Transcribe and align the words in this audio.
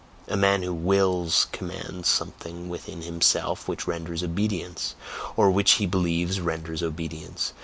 A 0.27 0.35
man 0.35 0.63
who 0.63 0.73
WILLS 0.73 1.45
commands 1.51 2.07
something 2.07 2.69
within 2.69 3.03
himself 3.03 3.67
which 3.67 3.85
renders 3.85 4.23
obedience, 4.23 4.95
or 5.35 5.51
which 5.51 5.73
he 5.73 5.85
believes 5.85 6.39
renders 6.41 6.81
obedience. 6.81 7.53